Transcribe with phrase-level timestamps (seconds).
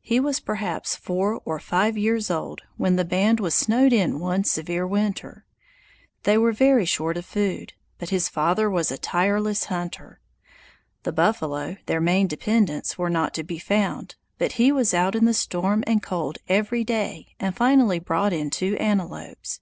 [0.00, 4.42] He was perhaps four or five years old when the band was snowed in one
[4.42, 5.44] severe winter.
[6.24, 10.18] They were very short of food, but his father was a tireless hunter.
[11.04, 15.26] The buffalo, their main dependence, were not to be found, but he was out in
[15.26, 19.60] the storm and cold every day and finally brought in two antelopes.